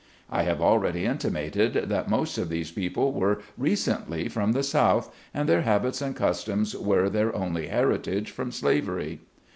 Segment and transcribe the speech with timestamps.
[0.31, 5.47] I have already intimated that most of these people were recently from the South, and
[5.47, 9.21] their habits and customs were their only heritage from slavery.